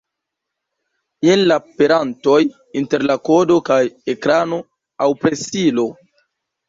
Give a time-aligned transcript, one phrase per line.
[1.27, 2.39] Jen la perantoj
[2.83, 3.79] inter la kodo kaj
[4.15, 4.61] ekrano
[5.07, 5.87] aŭ presilo.